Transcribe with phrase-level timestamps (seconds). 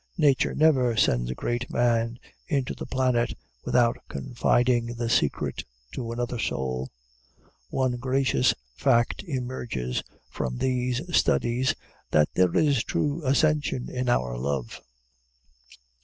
[0.17, 2.17] Nature never sends a great man
[2.47, 6.89] into the planet without confiding the secret to another soul.
[7.69, 10.01] One gracious fact emerges
[10.31, 11.75] from these studies
[12.09, 14.81] that there is true ascension in our love.